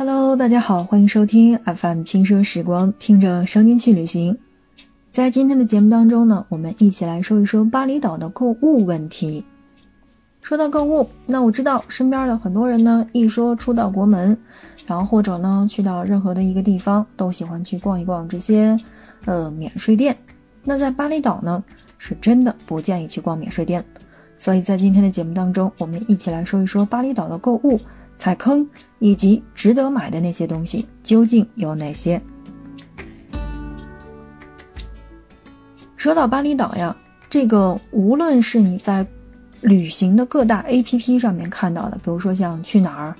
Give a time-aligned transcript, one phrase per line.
[0.00, 4.38] Hello，大家好，欢迎收听 FM 轻奢时光，听着声音去旅行。
[5.10, 9.44] 在今天的节目当中呢，我们一起来说一说巴厘岛的购物问题。
[10.40, 14.38] 说到购物，那我知道身边的很多人呢，一说出到国门，
[14.86, 18.78] 然后或者呢去到任何的一个地方，都喜欢去逛一逛这些
[19.24, 20.16] 呃免税店。
[20.62, 21.60] 那在巴厘岛呢，
[21.98, 23.84] 是真的不建议去逛免税店。
[24.38, 27.80] 所以在今天的节目当中，我们一起来说一说巴厘岛的购物。
[28.18, 28.68] 踩坑
[28.98, 32.20] 以及值得买的那些东西究竟有哪些？
[35.96, 36.94] 说到巴厘岛呀，
[37.30, 39.06] 这个无论是你在
[39.60, 43.14] 旅行的各大 APP 上面看到的，比如说像去哪儿、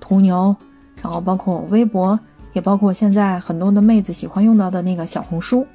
[0.00, 0.54] 途牛，
[1.02, 2.18] 然后包括微博，
[2.54, 5.66] 也包括现在很多的妹子喜欢用到的那个小红书，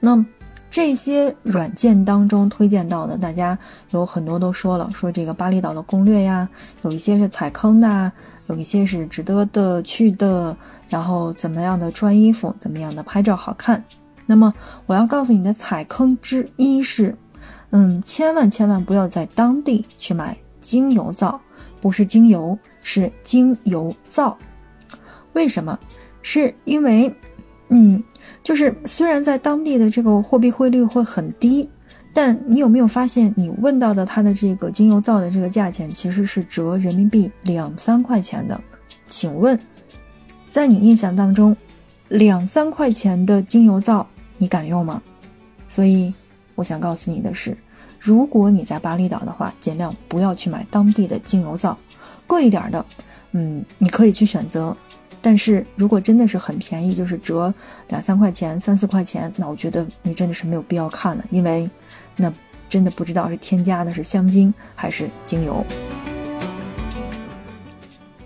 [0.00, 0.16] 那
[0.70, 3.58] 这些软件当中推荐到的，大家
[3.90, 6.48] 有很多都说了，说这个巴厘岛的攻略呀，
[6.82, 8.12] 有一些是踩坑的，
[8.46, 10.56] 有一些是值得的去的，
[10.88, 13.82] 然后怎么样的穿衣服，怎么样的拍照好看。
[14.26, 14.54] 那么
[14.86, 17.16] 我要告诉你的踩坑之一是，
[17.70, 21.40] 嗯，千万千万不要在当地去买精油皂，
[21.80, 24.38] 不是精油，是精油皂。
[25.32, 25.76] 为什么？
[26.22, 27.12] 是因为，
[27.70, 28.00] 嗯。
[28.42, 31.68] 就是虽然在当地的这个货币汇率会很低，
[32.12, 38.60] 但你有没有发现，你问到的它的这个精油皂的这个价钱其实是折人民币两三块钱的？
[39.06, 39.58] 请问，
[40.48, 41.54] 在你印象当中，
[42.08, 44.06] 两三块钱的精油皂
[44.38, 45.02] 你敢用吗？
[45.68, 46.12] 所以
[46.54, 47.56] 我想告诉你的是，
[47.98, 51.76] 如果你在巴厘岛的话，尽量不要去买当地的精油皂，
[52.26, 52.84] 贵一点的，
[53.32, 54.74] 嗯，你可以去选择。
[55.22, 57.52] 但是如果真的是很便宜，就是折
[57.88, 61.68] 两三块钱、三四块钱，那我觉得你真的是没有必要看了，因为
[62.16, 62.32] 那
[62.68, 65.64] 真的不知道是添加的是香精还是精油。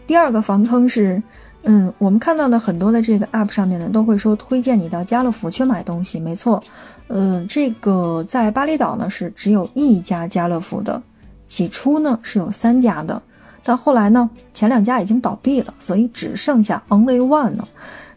[0.06, 1.22] 第二个防坑是，
[1.62, 6.62] 嗯，我们看到的很多的这个 app 上面呢，都会说推荐你到家乐福去买东西，没错，
[7.08, 11.02] 嗯，这个在巴厘岛呢是只有一家家乐福的，
[11.46, 13.20] 起初呢是有三家的。
[13.64, 17.66] 但后来呢，前两家已经倒闭了，所以只剩下 Only One 了。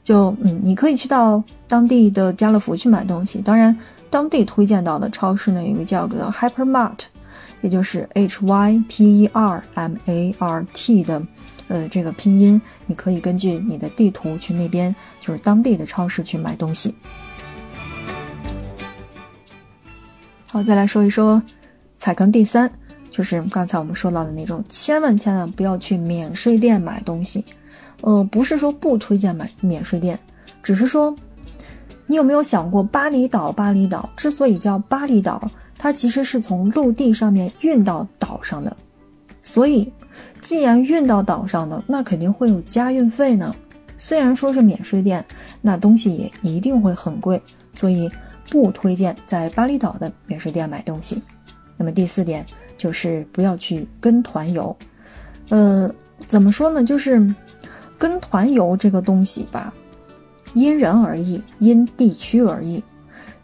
[0.03, 3.39] 就嗯，你可以去到当地的家乐福去买东西。
[3.39, 3.77] 当然，
[4.09, 6.99] 当地推荐到的超市呢，有一个叫做 Hypermart，
[7.61, 11.21] 也就是 H Y P E R M A R T 的，
[11.67, 16.95] 呃，这个拼音，你可以根据你的地图去那边，就是当地的超市去买东西。
[20.45, 21.41] 好，再来说一说
[21.97, 22.71] 踩坑第三。
[23.17, 27.43] 就是刚才我们说到的那种，千万千万不要去免税店买东西。
[28.01, 30.19] 呃，不是说不推荐买免税店，
[30.61, 31.15] 只是说，
[32.05, 38.77] 你有没有想过，巴厘岛，巴厘岛之所以叫巴厘岛，它其实是从陆地上面运到岛上的。
[39.41, 39.91] 所以，
[40.39, 43.55] 既然运到岛上的，那肯定会有加运费呢。
[43.97, 45.25] 虽然说是免税店，
[45.59, 47.41] 那东西也一定会很贵，
[47.73, 48.07] 所以
[48.51, 51.19] 不推荐在巴厘岛的免税店买东西。
[51.75, 52.45] 那么第四点。
[52.77, 54.75] 就是不要去跟团游，
[55.49, 55.91] 呃，
[56.27, 56.83] 怎么说呢？
[56.83, 57.33] 就是
[57.97, 59.73] 跟团游这个东西吧，
[60.53, 62.83] 因人而异，因地区而异。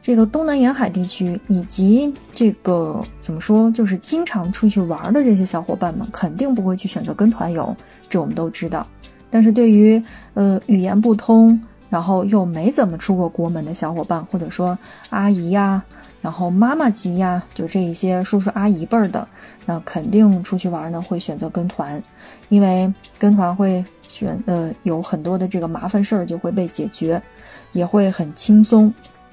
[0.01, 7.75] 这个东南沿海地区以及这个怎么说，就是经常出去玩的这些小伙伴们，肯定不会去选择跟团游，
[8.09, 8.85] 这我们都知道。
[9.31, 10.01] 但是对于
[10.33, 14.77] 呃语言不通，然后又没怎么出过国门的小伙伴，或者说
[15.09, 15.81] 阿姨呀。
[16.23, 19.27] 然后妈妈级呀，就这一些叔叔阿姨辈儿的，
[19.65, 22.01] 那肯定出去玩呢，会选择跟团，
[22.47, 27.21] 因为跟团会选呃有很多的这个麻烦事儿就会被解决，
[27.73, 28.91] 也会很轻松。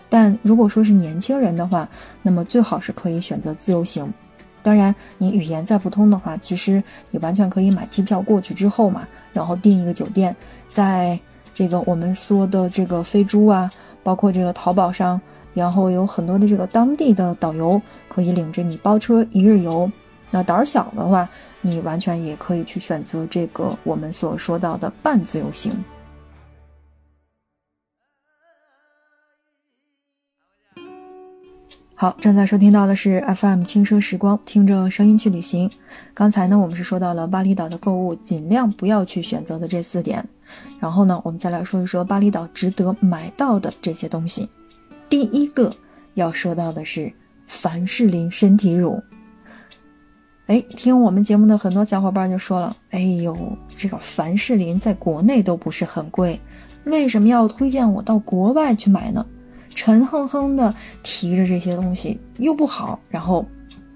[0.09, 1.89] 但如果说是年轻人的话，
[2.23, 4.13] 那么最好是可以选择自由行。
[4.61, 10.35] 当然，你语言再不通的话，其实你完全可以买机票过去之后嘛，然后订一个酒店，
[10.73, 11.17] 在
[11.55, 13.71] 这个我们说的这个飞猪啊，
[14.03, 15.21] 包括这个淘宝上。
[15.55, 19.91] 然后有很多的这个当地的导游可以领着你包车一日游，
[20.31, 21.29] 那胆儿小的话，
[21.61, 25.73] 你完全也可以去选择这个我们所说到的半自由行。
[31.95, 35.71] 好，正在收听到的是 FM 轻奢时光，听着声音去旅行。
[36.15, 40.27] 刚才呢，我们是说到了巴厘岛的购物，尽量不要去选择的这四点。
[40.79, 44.49] 然后呢，我们再来说一说巴厘岛值得买到的这些东西。
[45.11, 45.75] 第一个
[46.15, 47.13] 要说到的是
[47.49, 49.03] 凡士林身体乳。
[50.47, 53.37] 哎，听我们节目的很多小伙伴就说了：“哎呦，
[53.77, 56.41] 这个凡士林在国内都不是很贵，
[56.85, 59.27] 为什么要推荐我到国外去买呢？
[59.75, 63.45] 沉哼哼的提着这些东西又不好，然后，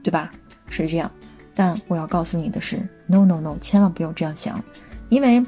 [0.03, 0.33] 对吧？
[0.69, 1.11] 是这样。
[1.55, 2.77] 但我要告诉你的是
[3.07, 4.63] ，no no no，千万不要这样想，
[5.09, 5.45] 因为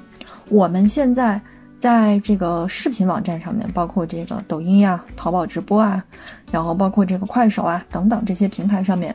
[0.48, 1.40] 我们现在
[1.78, 6.02] 在这个视频网站上面，包括这个抖音呀、淘宝直播啊，
[6.50, 9.14] 然后包括这个快手啊等等这些平台上面，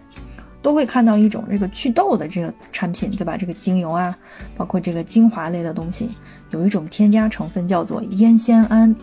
[0.62, 3.36] 都会看到一种这个祛痘的这个产品，对吧？
[3.36, 4.16] 这个精油啊，
[4.56, 6.12] 包括这个精华类的东西，
[6.52, 8.96] 有一种添加成分叫做烟酰胺，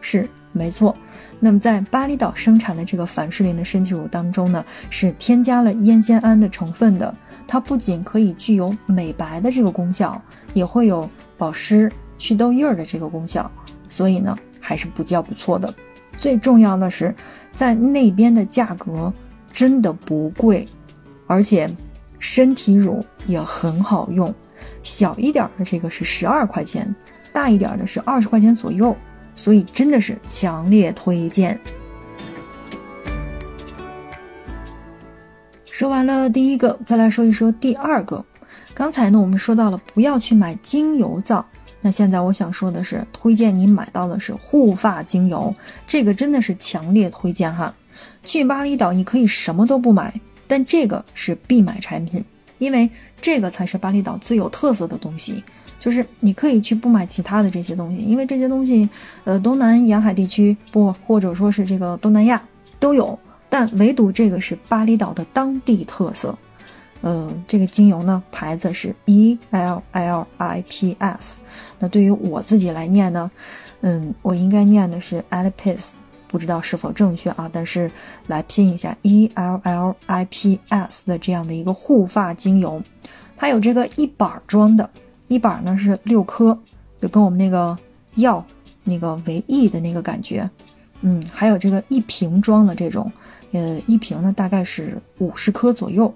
[0.00, 0.94] 是没错。
[1.40, 7.14] 那么在巴厘岛生产的这个凡士林的身体乳当中呢，是添加了烟酰胺的成分的。
[7.48, 10.20] 它不仅可以具有美白的这个功效，
[10.52, 11.08] 也会有
[11.38, 13.50] 保湿、祛痘印儿的这个功效，
[13.88, 15.72] 所以呢还是不叫不错的。
[16.18, 17.14] 最重要的是，
[17.52, 19.12] 在那边的价格
[19.52, 20.66] 真的不贵，
[21.26, 21.70] 而且
[22.18, 24.34] 身体乳也很好用。
[24.82, 26.94] 小一点的这个是十二块钱，
[27.32, 28.96] 大一点的是二十块钱左右，
[29.34, 31.58] 所以真的是强烈推荐。
[35.70, 38.24] 说完了第一个，再来说一说第二个。
[38.72, 41.44] 刚才呢，我们说到了不要去买精油皂，
[41.86, 45.54] 那现在我想说的是，推荐你买到的是护发精油，
[45.86, 47.72] 这个真的是强烈推荐哈。
[48.24, 50.12] 去巴厘岛你可以什么都不买，
[50.48, 52.24] 但这个是必买产品，
[52.58, 52.90] 因为
[53.22, 55.40] 这个才是巴厘岛最有特色的东西。
[55.78, 58.88] 就是你可以去不买其他的这些东西，因为这些东西，
[59.22, 62.42] 呃，东南沿海地区不，或者说是这个东南亚
[62.80, 63.16] 都有。
[63.48, 66.36] 但唯独这个是巴厘岛的当地特色，
[67.02, 71.38] 呃，这个精油呢，牌子是 E L L I P S。
[71.78, 73.30] 那对于我自己来念呢，
[73.82, 75.92] 嗯，我应该念的是 Alipis，
[76.26, 77.48] 不知道是否正确啊？
[77.52, 77.90] 但是
[78.26, 82.82] 来拼一下 E L L I P S 的这样的一个护发精油，
[83.36, 84.88] 它有这个一板装的，
[85.28, 86.58] 一板呢是六颗，
[86.98, 87.76] 就跟我们那个
[88.14, 88.44] 药
[88.82, 90.48] 那个维 E 的那个感觉，
[91.02, 93.12] 嗯，还有这个一瓶装的这种。
[93.52, 96.12] 呃，一瓶呢大概是五十颗左右，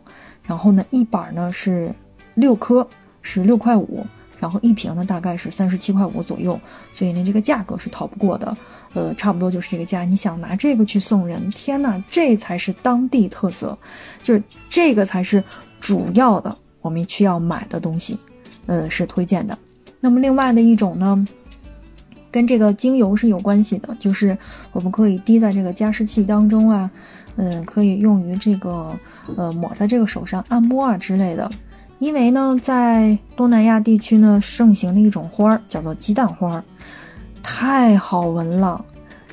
[0.51, 1.95] 然后呢一板呢是
[2.35, 2.85] 六颗，
[3.23, 4.05] 是六块五，
[4.41, 6.59] 然后一瓶呢大概是三十七块五左右，
[6.91, 8.57] 所以呢这个价格是逃不过的，
[8.93, 10.03] 呃，差不多就是这个价。
[10.03, 13.79] 你想拿这个去送人，天呐，这才是当地特色，
[14.25, 15.41] 就是这个才是
[15.79, 18.19] 主要的我们需要买的东西，
[18.67, 19.57] 呃，是推荐的。
[20.01, 21.25] 那么另外的一种呢？
[22.33, 24.39] 跟这个精油是有关系的，就是
[24.71, 26.89] 我们可以滴在这个加湿器当中啊，
[27.37, 28.97] 嗯，可以用于这个
[29.37, 31.51] 呃抹在这个手上按摩啊之类的。
[31.99, 36.63] 因为呢，在东南亚地区呢，盛行的一种花儿叫做鸡蛋花，
[37.43, 38.85] 太好闻了。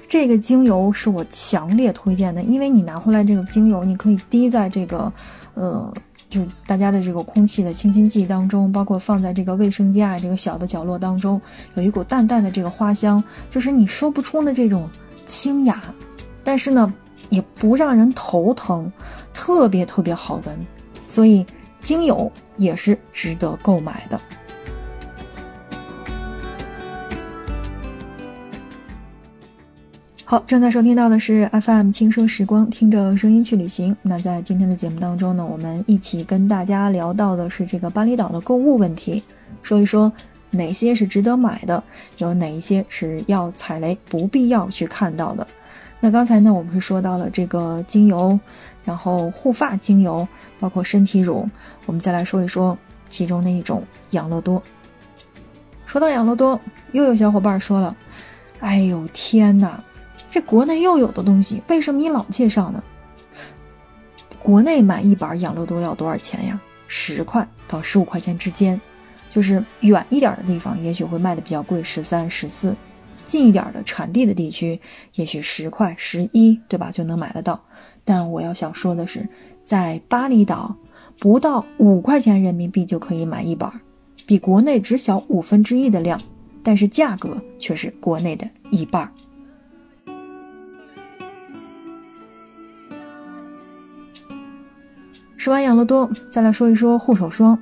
[0.07, 5.11] 这个精油是我强烈推荐的，因为你拿回来这个精油，你可以滴在这个
[5.53, 5.93] 呃。
[6.29, 11.39] 就大家的这个空气的清新剂当中，包括放在这个卫生间啊这个小的角落当中，
[11.75, 14.89] 有一股淡淡的这个花香，就是你说不出的这种
[15.25, 15.81] 清雅，
[16.43, 16.93] 但是呢
[17.29, 18.91] 也不让人头疼，
[19.33, 20.65] 特别特别好闻，
[21.07, 21.45] 所以
[21.81, 24.19] 精油也是值得购买的。
[30.29, 33.95] 好，正在收听到的是 FM 轻奢时光，听着声音去旅行。
[34.01, 39.23] 那在今天的节目当中呢，我们一起跟大家聊到的是这个巴厘岛的购物问题，
[39.63, 40.11] 说一说
[40.51, 41.83] 哪些是值得买的，
[42.17, 45.45] 有哪一些是要踩雷、不必要去看到的。
[45.99, 48.39] 那刚才呢，我们是说到了这个精油，
[48.85, 50.27] 然后护发精油，
[50.59, 51.49] 包括身体乳，
[51.85, 52.77] 我们再来说一说
[53.09, 54.61] 其中的一种养乐多。
[55.85, 56.59] 说到养乐多，
[56.91, 57.95] 又有小伙伴说了
[58.59, 59.83] ：“哎呦天哪！”
[60.29, 62.83] 这国内又有的东西，为什么你老介绍呢？
[64.37, 66.59] 国内买一板养乐多要多少钱呀？
[66.87, 68.79] 十块到十五块钱之间，
[69.37, 72.71] 就是远一点的地方，也许会卖的比较贵，十三、十四；
[73.27, 74.81] 近一点的产地的地区，
[75.13, 76.89] 也许十块、十一，对吧？
[76.89, 77.63] 就能买得到。
[78.03, 79.29] 但我要想说的是，
[79.63, 80.75] 在巴厘岛，
[81.19, 83.71] 不到五块钱人民币就可以买一板，
[84.25, 86.19] 比国内只小五分之一的量，
[86.63, 89.07] 但是价格却是国内的一半。
[95.37, 97.55] 说完养乐多，再来说一说护手霜。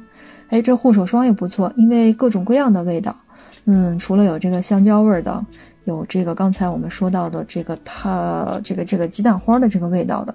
[0.50, 3.16] 哎，这护手霜也不错，因为各种各样的味道。
[3.66, 5.44] 嗯，除了有这个香蕉味的，
[5.86, 10.34] 有这个刚才我们说到的这个它这个这个鸡蛋花的这个味道的，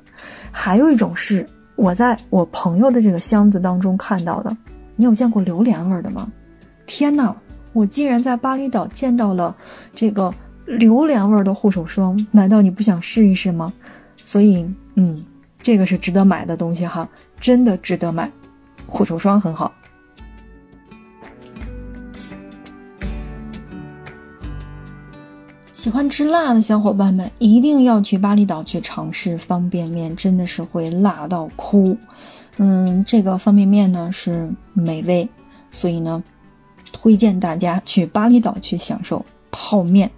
[0.50, 4.56] 还有一种是我在我朋友的这个箱子当中看到的。
[4.96, 6.30] 你有见过榴莲味的吗？
[6.86, 7.34] 天哪，
[7.72, 9.56] 我竟然在巴厘岛见到了
[9.94, 10.32] 这个
[10.66, 13.72] 榴莲味的护手霜，难道你不想试一试吗？
[14.22, 15.24] 所以，嗯，
[15.62, 17.08] 这个是值得买的东西哈。
[17.40, 18.30] 真的值得买，
[18.86, 19.72] 护手霜很好。
[25.80, 31.96] 喜欢吃辣的小伙伴们一定要去巴厘岛去尝试方便面，真的是会辣到哭。
[32.58, 35.26] 嗯，这个方便面呢是美味，
[35.70, 36.22] 所以呢，
[36.92, 40.10] 推荐大家去巴厘岛去享受泡面。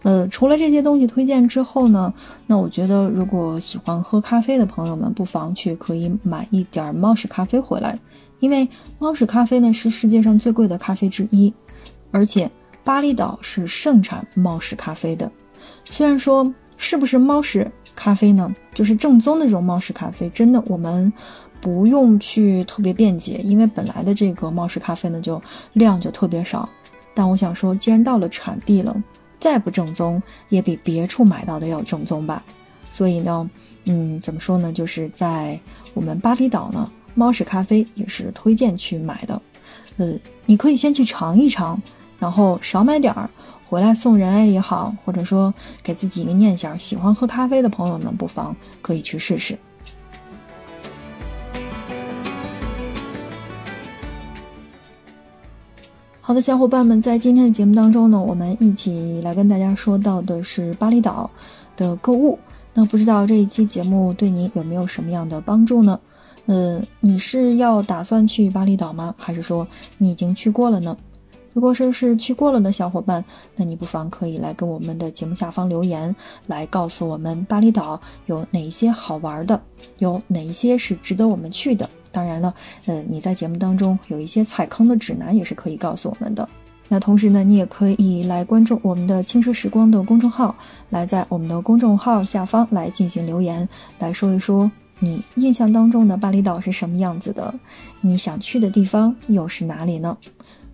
[0.00, 2.14] 呃，除了这些东西推荐之后呢，
[2.46, 7.98] 那我觉得如果喜欢喝咖啡的朋友们，不妨去可以买一点猫屎咖啡回来，
[8.38, 8.66] 因为
[8.98, 11.52] 猫屎咖啡呢是世界上最贵的咖啡之一，
[12.10, 12.50] 而且
[12.84, 15.30] 巴厘岛是盛产猫屎咖啡的。
[15.84, 21.12] 虽然说是不是猫屎咖啡呢，就是正宗的这种猫屎咖啡，真的我们
[21.60, 26.68] 不用去特别辩解，因为本来的这个猫屎咖啡呢就量就特别少。
[27.14, 28.96] 但我想说，既然到了产地了。
[29.40, 32.44] 再不正宗，也比别处买到的要正宗吧。
[32.92, 33.50] 所以呢，
[33.86, 34.70] 嗯，怎么说呢？
[34.70, 35.58] 就是在
[35.94, 39.40] 我们巴厘岛呢，猫屎咖啡也是推荐去买的。
[39.96, 40.12] 呃，
[40.44, 41.80] 你可以先去尝一尝，
[42.20, 43.28] 然后少买点儿，
[43.68, 49.58] 回来送人也好，或者说给自己一个念想，喜欢喝咖啡的朋友呢，不妨可以去试试。
[56.20, 61.28] 好的，小伙伴们，在今天的节目当中呢，我们一起来跟大家说到的是巴厘岛
[61.76, 62.38] 的购物。
[62.72, 65.98] 那不知道这一期节目对你有没有什么样的帮助呢？
[66.46, 69.12] 呃，你是要打算去巴厘岛吗？
[69.18, 69.66] 还是说
[69.98, 70.96] 你已经去过了呢？
[71.52, 73.24] 如果说是去过了的小伙伴，
[73.56, 76.14] 那你不妨可以来跟我们的节目下方留言，
[76.46, 79.60] 来告诉我们巴厘岛有哪一些好玩的，
[79.98, 81.88] 有哪一些是值得我们去的。
[82.12, 82.54] 当然了，
[82.86, 86.48] 呃，你在节目当中有一些踩坑的指南也是可以告诉我们的。
[86.88, 90.54] 那同时呢，你也可以来关注我们的轻奢时光的公众号，
[90.88, 97.54] 来在我们的公众号下方来进行留言，来说一说你印象当中的巴厘岛是什么样子的，
[98.00, 100.16] 你想去的地方又是哪里呢？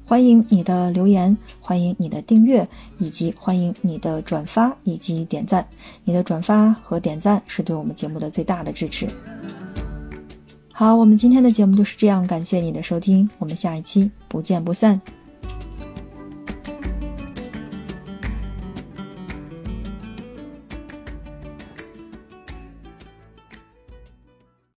[0.09, 2.67] 欢迎你的留言，欢迎你的订阅，
[2.99, 5.67] 以及欢迎你的转发以及点赞。
[6.05, 9.05] 你的转发和点赞是对我们节目的最大的支持。
[10.73, 15.01] 好，我们今天的节目就是这样，感谢你的收听，我们下一期不见不散。